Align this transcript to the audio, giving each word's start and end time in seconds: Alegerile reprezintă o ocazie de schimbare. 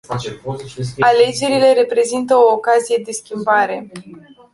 Alegerile 1.01 1.73
reprezintă 1.75 2.35
o 2.35 2.51
ocazie 2.53 3.01
de 3.05 3.11
schimbare. 3.11 3.91